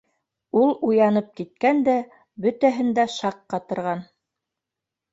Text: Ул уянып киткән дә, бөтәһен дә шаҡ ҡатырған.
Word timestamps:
Ул 0.61 0.71
уянып 0.87 1.29
киткән 1.41 1.85
дә, 1.89 1.95
бөтәһен 2.47 2.93
дә 3.01 3.09
шаҡ 3.21 3.41
ҡатырған. 3.55 4.07